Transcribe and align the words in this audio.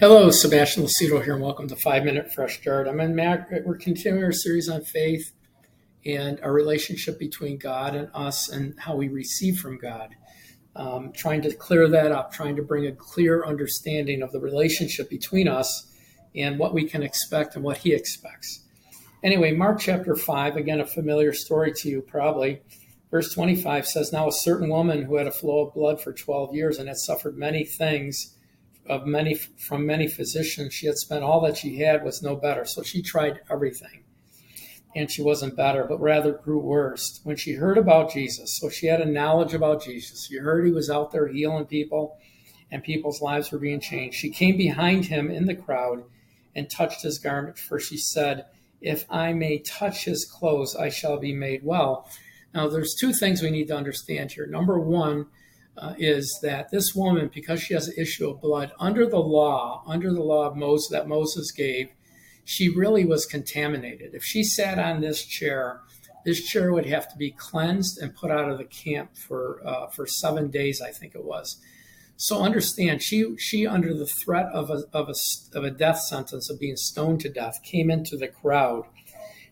Hello, 0.00 0.30
Sebastian 0.30 0.84
Lucido 0.84 1.22
here, 1.22 1.34
and 1.34 1.42
welcome 1.42 1.68
to 1.68 1.76
Five 1.76 2.04
Minute 2.04 2.32
Fresh 2.32 2.62
Start. 2.62 2.88
I'm 2.88 3.00
in 3.00 3.14
Mac. 3.14 3.50
We're 3.66 3.76
continuing 3.76 4.24
our 4.24 4.32
series 4.32 4.66
on 4.66 4.80
faith 4.82 5.30
and 6.06 6.40
our 6.40 6.54
relationship 6.54 7.18
between 7.18 7.58
God 7.58 7.94
and 7.94 8.08
us 8.14 8.48
and 8.48 8.72
how 8.80 8.96
we 8.96 9.08
receive 9.08 9.58
from 9.58 9.76
God. 9.76 10.14
Um, 10.74 11.12
trying 11.12 11.42
to 11.42 11.52
clear 11.52 11.86
that 11.86 12.12
up, 12.12 12.32
trying 12.32 12.56
to 12.56 12.62
bring 12.62 12.86
a 12.86 12.92
clear 12.92 13.44
understanding 13.44 14.22
of 14.22 14.32
the 14.32 14.40
relationship 14.40 15.10
between 15.10 15.48
us 15.48 15.92
and 16.34 16.58
what 16.58 16.72
we 16.72 16.88
can 16.88 17.02
expect 17.02 17.54
and 17.54 17.62
what 17.62 17.76
He 17.76 17.92
expects. 17.92 18.64
Anyway, 19.22 19.52
Mark 19.52 19.80
chapter 19.80 20.16
5, 20.16 20.56
again, 20.56 20.80
a 20.80 20.86
familiar 20.86 21.34
story 21.34 21.74
to 21.74 21.90
you 21.90 22.00
probably. 22.00 22.62
Verse 23.10 23.34
25 23.34 23.86
says, 23.86 24.14
Now 24.14 24.28
a 24.28 24.32
certain 24.32 24.70
woman 24.70 25.02
who 25.02 25.16
had 25.16 25.26
a 25.26 25.30
flow 25.30 25.66
of 25.66 25.74
blood 25.74 26.00
for 26.00 26.14
12 26.14 26.54
years 26.54 26.78
and 26.78 26.88
had 26.88 26.96
suffered 26.96 27.36
many 27.36 27.66
things 27.66 28.34
of 28.88 29.06
many 29.06 29.34
from 29.34 29.86
many 29.86 30.08
physicians. 30.08 30.74
She 30.74 30.86
had 30.86 30.96
spent 30.96 31.24
all 31.24 31.40
that 31.42 31.56
she 31.56 31.78
had 31.78 32.04
was 32.04 32.22
no 32.22 32.36
better. 32.36 32.64
So 32.64 32.82
she 32.82 33.02
tried 33.02 33.40
everything. 33.50 34.04
And 34.96 35.10
she 35.10 35.22
wasn't 35.22 35.56
better, 35.56 35.84
but 35.84 36.00
rather 36.00 36.32
grew 36.32 36.58
worse. 36.58 37.20
When 37.22 37.36
she 37.36 37.52
heard 37.52 37.78
about 37.78 38.12
Jesus, 38.12 38.58
so 38.58 38.68
she 38.68 38.86
had 38.86 39.00
a 39.00 39.06
knowledge 39.06 39.54
about 39.54 39.84
Jesus. 39.84 40.28
You 40.30 40.42
heard 40.42 40.66
he 40.66 40.72
was 40.72 40.90
out 40.90 41.12
there 41.12 41.28
healing 41.28 41.66
people 41.66 42.18
and 42.70 42.82
people's 42.82 43.20
lives 43.20 43.50
were 43.50 43.58
being 43.58 43.80
changed. 43.80 44.16
She 44.16 44.30
came 44.30 44.56
behind 44.56 45.06
him 45.06 45.30
in 45.30 45.46
the 45.46 45.54
crowd 45.54 46.04
and 46.54 46.70
touched 46.70 47.02
his 47.02 47.18
garment, 47.18 47.58
for 47.58 47.78
she 47.78 47.96
said, 47.96 48.46
If 48.80 49.04
I 49.10 49.32
may 49.32 49.58
touch 49.58 50.04
his 50.04 50.24
clothes, 50.24 50.76
I 50.76 50.88
shall 50.88 51.18
be 51.18 51.32
made 51.32 51.64
well. 51.64 52.08
Now, 52.54 52.68
there's 52.68 52.96
two 52.98 53.12
things 53.12 53.42
we 53.42 53.50
need 53.50 53.68
to 53.68 53.76
understand 53.76 54.32
here. 54.32 54.46
Number 54.46 54.78
one, 54.78 55.26
uh, 55.80 55.94
is 55.98 56.38
that 56.42 56.70
this 56.70 56.94
woman, 56.94 57.30
because 57.32 57.62
she 57.62 57.74
has 57.74 57.88
an 57.88 57.94
issue 57.96 58.28
of 58.28 58.40
blood, 58.40 58.72
under 58.78 59.06
the 59.06 59.18
law, 59.18 59.82
under 59.86 60.12
the 60.12 60.22
law 60.22 60.46
of 60.46 60.56
Moses 60.56 60.90
that 60.90 61.08
Moses 61.08 61.50
gave, 61.52 61.88
she 62.44 62.68
really 62.68 63.04
was 63.04 63.26
contaminated. 63.26 64.14
If 64.14 64.24
she 64.24 64.42
sat 64.42 64.78
on 64.78 65.00
this 65.00 65.24
chair, 65.24 65.80
this 66.24 66.44
chair 66.44 66.72
would 66.72 66.86
have 66.86 67.08
to 67.10 67.16
be 67.16 67.30
cleansed 67.30 67.98
and 67.98 68.14
put 68.14 68.30
out 68.30 68.50
of 68.50 68.58
the 68.58 68.64
camp 68.64 69.16
for 69.16 69.60
uh, 69.66 69.86
for 69.88 70.06
seven 70.06 70.50
days, 70.50 70.80
I 70.80 70.90
think 70.90 71.14
it 71.14 71.24
was. 71.24 71.58
So 72.16 72.42
understand, 72.42 73.02
she 73.02 73.36
she 73.38 73.66
under 73.66 73.94
the 73.94 74.06
threat 74.06 74.46
of 74.52 74.68
a, 74.68 74.82
of 74.92 75.08
a 75.08 75.14
of 75.56 75.64
a 75.64 75.70
death 75.70 76.00
sentence 76.00 76.50
of 76.50 76.60
being 76.60 76.76
stoned 76.76 77.20
to 77.20 77.30
death 77.30 77.62
came 77.62 77.90
into 77.90 78.16
the 78.16 78.28
crowd. 78.28 78.84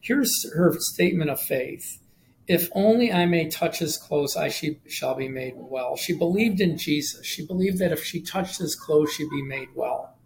Here's 0.00 0.30
her 0.54 0.74
statement 0.78 1.30
of 1.30 1.40
faith. 1.40 2.00
If 2.48 2.70
only 2.74 3.12
I 3.12 3.26
may 3.26 3.48
touch 3.48 3.78
his 3.78 3.98
clothes, 3.98 4.34
I 4.34 4.48
shall 4.48 5.14
be 5.14 5.28
made 5.28 5.52
well. 5.56 5.96
She 5.96 6.16
believed 6.16 6.62
in 6.62 6.78
Jesus. 6.78 7.26
She 7.26 7.46
believed 7.46 7.78
that 7.78 7.92
if 7.92 8.02
she 8.02 8.22
touched 8.22 8.58
his 8.58 8.74
clothes, 8.74 9.12
she'd 9.12 9.28
be 9.28 9.42
made 9.42 9.68
well. 9.74 10.16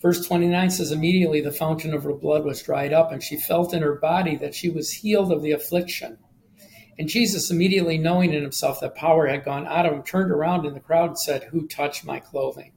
Verse 0.00 0.24
29 0.24 0.70
says, 0.70 0.92
Immediately 0.92 1.40
the 1.40 1.50
fountain 1.50 1.94
of 1.94 2.04
her 2.04 2.14
blood 2.14 2.44
was 2.44 2.62
dried 2.62 2.92
up, 2.92 3.10
and 3.10 3.20
she 3.22 3.36
felt 3.36 3.74
in 3.74 3.82
her 3.82 3.96
body 3.96 4.36
that 4.36 4.54
she 4.54 4.70
was 4.70 4.92
healed 4.92 5.32
of 5.32 5.42
the 5.42 5.50
affliction. 5.50 6.18
And 6.96 7.08
Jesus, 7.08 7.50
immediately 7.50 7.98
knowing 7.98 8.32
in 8.32 8.42
himself 8.42 8.78
that 8.80 8.94
power 8.94 9.26
had 9.26 9.44
gone 9.44 9.66
out 9.66 9.86
of 9.86 9.92
him, 9.92 10.02
turned 10.04 10.30
around 10.30 10.64
in 10.64 10.74
the 10.74 10.80
crowd 10.80 11.10
and 11.10 11.18
said, 11.18 11.44
Who 11.44 11.66
touched 11.66 12.04
my 12.04 12.20
clothing? 12.20 12.72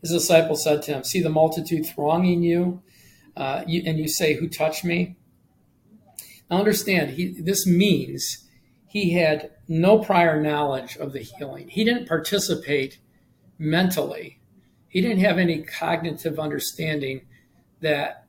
His 0.00 0.12
disciples 0.12 0.64
said 0.64 0.82
to 0.82 0.92
him, 0.92 1.04
See 1.04 1.20
the 1.20 1.28
multitude 1.28 1.84
thronging 1.84 2.42
you, 2.42 2.82
uh, 3.36 3.64
you 3.66 3.82
and 3.84 3.98
you 3.98 4.08
say, 4.08 4.34
Who 4.34 4.48
touched 4.48 4.84
me? 4.84 5.16
Now 6.50 6.58
understand, 6.58 7.10
he, 7.10 7.40
this 7.40 7.66
means 7.66 8.48
he 8.88 9.12
had 9.12 9.52
no 9.68 9.98
prior 9.98 10.42
knowledge 10.42 10.96
of 10.96 11.12
the 11.12 11.20
healing. 11.20 11.68
He 11.68 11.84
didn't 11.84 12.08
participate 12.08 12.98
mentally. 13.58 14.40
He 14.88 15.00
didn't 15.00 15.20
have 15.20 15.38
any 15.38 15.62
cognitive 15.62 16.40
understanding 16.40 17.22
that 17.80 18.26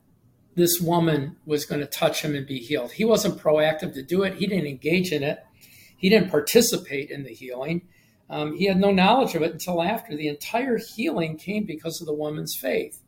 this 0.54 0.80
woman 0.80 1.36
was 1.46 1.64
going 1.64 1.80
to 1.80 1.86
touch 1.86 2.22
him 2.22 2.34
and 2.34 2.46
be 2.46 2.58
healed. 2.58 2.92
He 2.92 3.04
wasn't 3.04 3.40
proactive 3.40 3.94
to 3.94 4.02
do 4.02 4.22
it. 4.22 4.34
He 4.34 4.46
didn't 4.46 4.66
engage 4.66 5.10
in 5.10 5.22
it. 5.22 5.38
He 5.96 6.08
didn't 6.08 6.30
participate 6.30 7.10
in 7.10 7.24
the 7.24 7.32
healing. 7.32 7.82
Um, 8.28 8.56
he 8.56 8.66
had 8.66 8.78
no 8.78 8.92
knowledge 8.92 9.34
of 9.34 9.42
it 9.42 9.52
until 9.52 9.82
after 9.82 10.16
the 10.16 10.28
entire 10.28 10.78
healing 10.78 11.36
came 11.36 11.64
because 11.64 12.00
of 12.00 12.06
the 12.06 12.14
woman's 12.14 12.56
faith. 12.60 13.00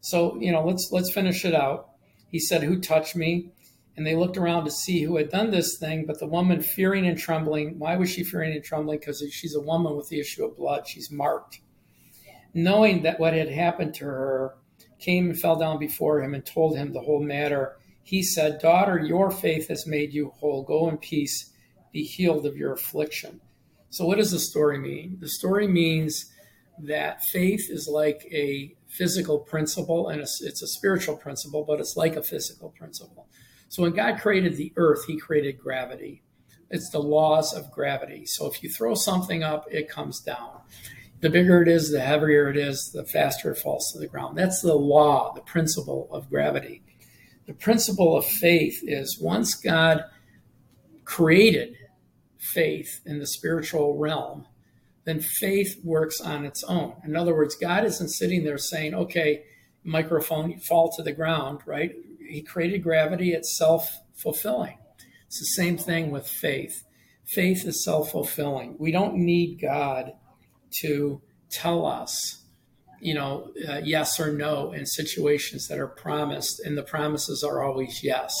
So 0.00 0.38
you 0.40 0.52
know, 0.52 0.64
let's 0.64 0.88
let's 0.90 1.12
finish 1.12 1.44
it 1.44 1.54
out. 1.54 1.90
He 2.30 2.38
said, 2.38 2.62
"Who 2.62 2.80
touched 2.80 3.16
me?" 3.16 3.50
And 3.96 4.06
they 4.06 4.16
looked 4.16 4.36
around 4.36 4.64
to 4.64 4.70
see 4.70 5.02
who 5.02 5.16
had 5.16 5.30
done 5.30 5.50
this 5.50 5.78
thing. 5.78 6.04
But 6.06 6.18
the 6.18 6.26
woman, 6.26 6.62
fearing 6.62 7.06
and 7.06 7.18
trembling, 7.18 7.78
why 7.78 7.96
was 7.96 8.10
she 8.10 8.24
fearing 8.24 8.52
and 8.52 8.64
trembling? 8.64 8.98
Because 8.98 9.24
she's 9.30 9.54
a 9.54 9.60
woman 9.60 9.96
with 9.96 10.08
the 10.08 10.20
issue 10.20 10.44
of 10.44 10.56
blood. 10.56 10.86
She's 10.86 11.10
marked. 11.10 11.60
Knowing 12.52 13.02
that 13.02 13.20
what 13.20 13.34
had 13.34 13.50
happened 13.50 13.94
to 13.94 14.04
her, 14.04 14.54
came 15.04 15.30
and 15.30 15.38
fell 15.38 15.56
down 15.56 15.78
before 15.78 16.22
him 16.22 16.34
and 16.34 16.44
told 16.44 16.76
him 16.76 16.92
the 16.92 17.00
whole 17.00 17.22
matter. 17.22 17.76
He 18.02 18.22
said, 18.22 18.60
Daughter, 18.60 18.98
your 18.98 19.30
faith 19.30 19.68
has 19.68 19.86
made 19.86 20.12
you 20.12 20.30
whole. 20.30 20.62
Go 20.62 20.88
in 20.88 20.98
peace, 20.98 21.52
be 21.92 22.04
healed 22.04 22.46
of 22.46 22.56
your 22.56 22.72
affliction. 22.72 23.40
So, 23.90 24.06
what 24.06 24.18
does 24.18 24.30
the 24.30 24.38
story 24.38 24.78
mean? 24.78 25.18
The 25.20 25.28
story 25.28 25.68
means 25.68 26.30
that 26.78 27.22
faith 27.22 27.70
is 27.70 27.86
like 27.88 28.26
a 28.32 28.74
physical 28.88 29.38
principle 29.38 30.08
and 30.08 30.20
it's 30.20 30.62
a 30.62 30.66
spiritual 30.66 31.16
principle, 31.16 31.64
but 31.64 31.80
it's 31.80 31.96
like 31.96 32.16
a 32.16 32.22
physical 32.22 32.70
principle. 32.70 33.28
So 33.74 33.82
when 33.82 33.92
God 33.92 34.20
created 34.20 34.56
the 34.56 34.72
earth, 34.76 35.04
he 35.04 35.18
created 35.18 35.58
gravity. 35.58 36.22
It's 36.70 36.90
the 36.90 37.00
laws 37.00 37.52
of 37.52 37.72
gravity. 37.72 38.24
So 38.24 38.46
if 38.46 38.62
you 38.62 38.70
throw 38.70 38.94
something 38.94 39.42
up, 39.42 39.66
it 39.68 39.88
comes 39.88 40.20
down. 40.20 40.60
The 41.18 41.28
bigger 41.28 41.60
it 41.60 41.66
is, 41.66 41.90
the 41.90 41.98
heavier 41.98 42.48
it 42.48 42.56
is, 42.56 42.92
the 42.92 43.04
faster 43.04 43.50
it 43.50 43.58
falls 43.58 43.90
to 43.90 43.98
the 43.98 44.06
ground. 44.06 44.38
That's 44.38 44.62
the 44.62 44.76
law, 44.76 45.32
the 45.34 45.40
principle 45.40 46.08
of 46.12 46.30
gravity. 46.30 46.84
The 47.46 47.54
principle 47.54 48.16
of 48.16 48.24
faith 48.24 48.78
is 48.84 49.18
once 49.20 49.56
God 49.56 50.04
created 51.04 51.74
faith 52.38 53.00
in 53.04 53.18
the 53.18 53.26
spiritual 53.26 53.98
realm, 53.98 54.46
then 55.02 55.18
faith 55.18 55.80
works 55.82 56.20
on 56.20 56.44
its 56.44 56.62
own. 56.62 56.94
In 57.04 57.16
other 57.16 57.34
words, 57.34 57.56
God 57.56 57.84
isn't 57.84 58.10
sitting 58.10 58.44
there 58.44 58.56
saying, 58.56 58.94
okay, 58.94 59.42
microphone, 59.82 60.60
fall 60.60 60.92
to 60.92 61.02
the 61.02 61.12
ground, 61.12 61.58
right? 61.66 61.96
He 62.28 62.42
created 62.42 62.82
gravity, 62.82 63.32
it's 63.32 63.56
self 63.56 63.90
fulfilling. 64.14 64.78
It's 65.26 65.40
the 65.40 65.62
same 65.62 65.76
thing 65.76 66.10
with 66.10 66.28
faith. 66.28 66.84
Faith 67.26 67.64
is 67.64 67.84
self 67.84 68.10
fulfilling. 68.10 68.76
We 68.78 68.92
don't 68.92 69.16
need 69.16 69.60
God 69.60 70.12
to 70.80 71.20
tell 71.50 71.86
us, 71.86 72.44
you 73.00 73.14
know, 73.14 73.52
uh, 73.68 73.80
yes 73.82 74.18
or 74.20 74.32
no 74.32 74.72
in 74.72 74.86
situations 74.86 75.66
that 75.68 75.78
are 75.78 75.88
promised, 75.88 76.60
and 76.60 76.76
the 76.76 76.82
promises 76.82 77.42
are 77.42 77.62
always 77.62 78.00
yes. 78.02 78.32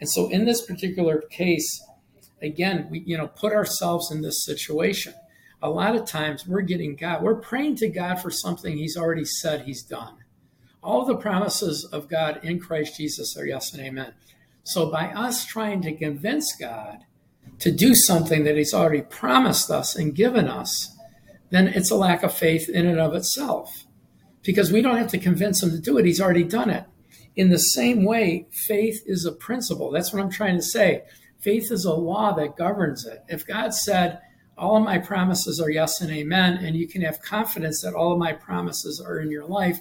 And 0.00 0.08
so, 0.08 0.28
in 0.28 0.44
this 0.44 0.64
particular 0.64 1.22
case, 1.30 1.80
again, 2.42 2.88
we 2.90 3.02
you 3.06 3.16
know 3.16 3.28
put 3.28 3.52
ourselves 3.52 4.10
in 4.10 4.22
this 4.22 4.44
situation. 4.44 5.14
A 5.62 5.70
lot 5.70 5.96
of 5.96 6.06
times, 6.06 6.46
we're 6.46 6.60
getting 6.60 6.96
God. 6.96 7.22
We're 7.22 7.40
praying 7.40 7.76
to 7.76 7.88
God 7.88 8.16
for 8.16 8.30
something 8.30 8.76
He's 8.76 8.96
already 8.96 9.24
said 9.24 9.62
He's 9.62 9.82
done. 9.82 10.16
All 10.86 11.04
the 11.04 11.16
promises 11.16 11.84
of 11.84 12.08
God 12.08 12.38
in 12.44 12.60
Christ 12.60 12.96
Jesus 12.96 13.36
are 13.36 13.44
yes 13.44 13.74
and 13.74 13.82
amen. 13.82 14.14
So 14.62 14.88
by 14.88 15.06
us 15.06 15.44
trying 15.44 15.82
to 15.82 15.92
convince 15.92 16.54
God 16.54 16.98
to 17.58 17.72
do 17.72 17.92
something 17.92 18.44
that 18.44 18.56
He's 18.56 18.72
already 18.72 19.02
promised 19.02 19.68
us 19.68 19.96
and 19.96 20.14
given 20.14 20.46
us, 20.46 20.96
then 21.50 21.66
it's 21.66 21.90
a 21.90 21.96
lack 21.96 22.22
of 22.22 22.32
faith 22.32 22.68
in 22.68 22.86
and 22.86 23.00
of 23.00 23.14
itself. 23.14 23.84
Because 24.44 24.70
we 24.70 24.80
don't 24.80 24.96
have 24.96 25.10
to 25.10 25.18
convince 25.18 25.60
Him 25.60 25.70
to 25.70 25.80
do 25.80 25.98
it, 25.98 26.06
He's 26.06 26.20
already 26.20 26.44
done 26.44 26.70
it. 26.70 26.84
In 27.34 27.50
the 27.50 27.58
same 27.58 28.04
way, 28.04 28.46
faith 28.52 29.02
is 29.06 29.26
a 29.26 29.32
principle. 29.32 29.90
That's 29.90 30.12
what 30.12 30.22
I'm 30.22 30.30
trying 30.30 30.54
to 30.54 30.62
say. 30.62 31.02
Faith 31.40 31.72
is 31.72 31.84
a 31.84 31.94
law 31.94 32.32
that 32.34 32.56
governs 32.56 33.04
it. 33.04 33.24
If 33.28 33.44
God 33.44 33.74
said, 33.74 34.20
all 34.56 34.76
of 34.76 34.84
my 34.84 34.98
promises 34.98 35.60
are 35.60 35.68
yes 35.68 36.00
and 36.00 36.12
amen, 36.12 36.64
and 36.64 36.76
you 36.76 36.86
can 36.86 37.02
have 37.02 37.20
confidence 37.22 37.82
that 37.82 37.94
all 37.94 38.12
of 38.12 38.20
my 38.20 38.32
promises 38.32 39.00
are 39.04 39.18
in 39.18 39.32
your 39.32 39.46
life, 39.46 39.80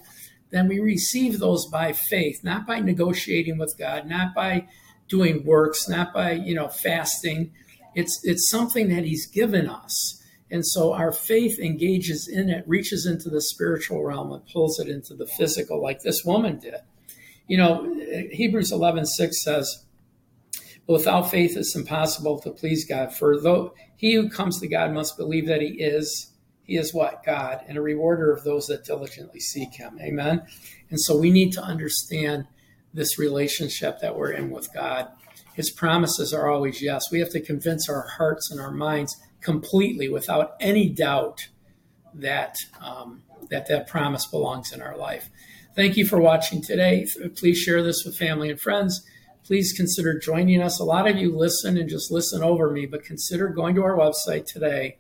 then 0.52 0.68
we 0.68 0.80
receive 0.80 1.40
those 1.40 1.66
by 1.68 1.92
faith, 1.92 2.44
not 2.44 2.66
by 2.66 2.80
negotiating 2.80 3.58
with 3.58 3.76
God, 3.78 4.08
not 4.08 4.34
by 4.34 4.68
doing 5.08 5.46
works, 5.46 5.88
not 5.88 6.14
by, 6.14 6.32
you 6.32 6.56
know, 6.56 6.68
fasting. 6.68 7.52
It's 7.94 8.20
it's 8.24 8.50
something 8.50 8.90
that 8.90 9.06
he's 9.06 9.28
given 9.28 9.70
us. 9.70 10.22
And 10.52 10.66
so 10.66 10.94
our 10.94 11.12
faith 11.12 11.60
engages 11.60 12.30
in 12.32 12.50
it, 12.50 12.64
reaches 12.68 13.06
into 13.06 13.30
the 13.30 13.42
spiritual 13.42 14.04
realm 14.04 14.32
and 14.32 14.46
pulls 14.48 14.80
it 14.80 14.88
into 14.88 15.16
the 15.16 15.26
physical 15.26 15.82
like 15.82 16.02
this 16.02 16.24
woman 16.24 16.60
did. 16.60 16.76
You 17.48 17.58
know, 17.58 18.00
Hebrews 18.32 18.72
11, 18.72 19.06
6 19.06 19.44
says, 19.44 19.86
without 20.88 21.32
faith 21.32 21.58
it's 21.58 21.76
impossible 21.76 22.40
to 22.40 22.52
please 22.52 22.86
God. 22.88 23.14
For 23.14 23.40
though 23.40 23.74
he 23.98 24.14
who 24.14 24.30
comes 24.30 24.60
to 24.60 24.68
God 24.68 24.94
must 24.94 25.18
believe 25.18 25.48
that 25.48 25.62
he 25.62 25.74
is 25.80 26.32
he 26.66 26.78
is 26.78 26.94
what? 26.94 27.24
God, 27.24 27.62
and 27.68 27.78
a 27.78 27.82
rewarder 27.82 28.34
of 28.34 28.44
those 28.44 28.66
that 28.68 28.86
diligently 28.86 29.40
seek 29.40 29.76
him. 29.76 30.00
Amen. 30.02 30.42
And 30.90 31.00
so 31.00 31.18
we 31.18 31.30
need 31.30 31.52
to 31.54 31.62
understand 31.62 32.48
this 32.94 33.20
relationship 33.20 34.00
that 34.02 34.16
we're 34.18 34.32
in 34.32 34.50
with 34.50 34.74
God. 34.74 35.10
His 35.54 35.70
promises 35.70 36.34
are 36.34 36.50
always 36.50 36.82
yes. 36.82 37.12
We 37.12 37.20
have 37.20 37.30
to 37.30 37.42
convince 37.42 37.88
our 37.88 38.08
hearts 38.18 38.50
and 38.50 38.60
our 38.60 38.72
minds 38.72 39.16
completely 39.42 40.10
without 40.10 40.56
any 40.60 40.90
doubt 40.90 41.48
that 42.14 42.56
um, 42.82 43.24
that 43.50 43.68
that 43.68 43.88
promise 43.88 44.26
belongs 44.26 44.72
in 44.74 44.82
our 44.82 44.98
life. 44.98 45.30
Thank 45.76 45.98
you 45.98 46.06
for 46.06 46.20
watching 46.20 46.62
today. 46.62 47.06
Please 47.36 47.60
share 47.60 47.84
this 47.84 48.04
with 48.06 48.18
family 48.18 48.50
and 48.50 48.60
friends. 48.60 49.06
Please 49.46 49.74
consider 49.74 50.18
joining 50.18 50.62
us. 50.62 50.80
A 50.80 50.84
lot 50.84 51.08
of 51.08 51.18
you 51.18 51.38
listen 51.38 51.78
and 51.78 51.88
just 51.88 52.12
listen 52.12 52.42
over 52.42 52.72
me, 52.72 52.88
but 52.88 53.04
consider 53.04 53.50
going 53.50 53.76
to 53.76 53.84
our 53.84 53.96
website 53.96 54.46
today 54.46 54.98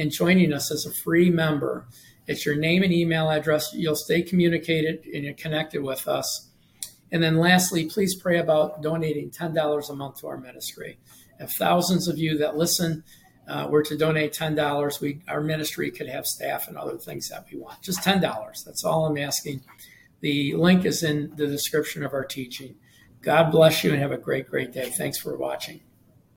and 0.00 0.10
joining 0.10 0.52
us 0.52 0.72
as 0.72 0.86
a 0.86 0.92
free 0.92 1.30
member. 1.30 1.86
It's 2.26 2.46
your 2.46 2.56
name 2.56 2.82
and 2.82 2.92
email 2.92 3.30
address. 3.30 3.72
You'll 3.74 3.96
stay 3.96 4.22
communicated 4.22 5.04
and 5.04 5.24
you're 5.24 5.34
connected 5.34 5.82
with 5.82 6.08
us. 6.08 6.48
And 7.12 7.22
then 7.22 7.36
lastly, 7.36 7.86
please 7.86 8.14
pray 8.14 8.38
about 8.38 8.82
donating 8.82 9.30
$10 9.30 9.90
a 9.90 9.94
month 9.94 10.20
to 10.20 10.28
our 10.28 10.38
ministry. 10.38 10.98
If 11.38 11.52
thousands 11.52 12.08
of 12.08 12.18
you 12.18 12.38
that 12.38 12.56
listen 12.56 13.04
uh, 13.48 13.66
were 13.68 13.82
to 13.82 13.96
donate 13.96 14.32
$10, 14.32 15.00
we 15.00 15.20
our 15.28 15.40
ministry 15.40 15.90
could 15.90 16.08
have 16.08 16.26
staff 16.26 16.68
and 16.68 16.76
other 16.76 16.96
things 16.96 17.28
that 17.28 17.46
we 17.52 17.58
want. 17.58 17.82
Just 17.82 18.00
$10. 18.00 18.20
That's 18.64 18.84
all 18.84 19.06
I'm 19.06 19.18
asking. 19.18 19.62
The 20.20 20.54
link 20.54 20.84
is 20.84 21.02
in 21.02 21.32
the 21.36 21.46
description 21.46 22.04
of 22.04 22.12
our 22.12 22.24
teaching. 22.24 22.76
God 23.22 23.50
bless 23.50 23.82
you 23.82 23.92
and 23.92 24.00
have 24.00 24.12
a 24.12 24.18
great, 24.18 24.48
great 24.48 24.72
day. 24.72 24.90
Thanks 24.90 25.18
for 25.18 25.36
watching. 25.36 25.80